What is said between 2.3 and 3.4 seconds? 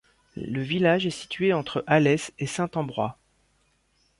et Saint-Ambroix.